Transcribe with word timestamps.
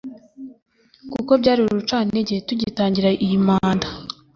kuko 1.13 1.31
byari 1.41 1.59
urucantege 1.63 2.35
tugitangira 2.47 3.09
iyi 3.25 3.37
manda” 3.47 3.87